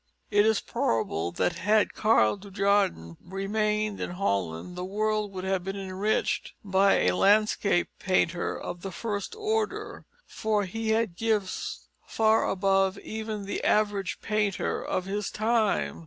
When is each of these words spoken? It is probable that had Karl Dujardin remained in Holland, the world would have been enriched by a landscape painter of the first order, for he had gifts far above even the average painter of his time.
It 0.31 0.47
is 0.47 0.61
probable 0.61 1.31
that 1.33 1.59
had 1.59 1.93
Karl 1.93 2.35
Dujardin 2.35 3.17
remained 3.23 4.01
in 4.01 4.09
Holland, 4.09 4.75
the 4.75 4.83
world 4.83 5.31
would 5.31 5.43
have 5.43 5.63
been 5.63 5.75
enriched 5.75 6.53
by 6.65 6.93
a 7.01 7.15
landscape 7.15 7.87
painter 7.99 8.59
of 8.59 8.81
the 8.81 8.91
first 8.91 9.35
order, 9.35 10.07
for 10.25 10.63
he 10.65 10.89
had 10.89 11.15
gifts 11.15 11.87
far 12.07 12.49
above 12.49 12.97
even 12.97 13.45
the 13.45 13.63
average 13.63 14.21
painter 14.21 14.83
of 14.83 15.05
his 15.05 15.29
time. 15.29 15.99